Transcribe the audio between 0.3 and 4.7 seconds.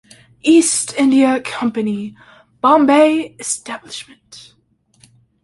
East India Company, Bombay establishment.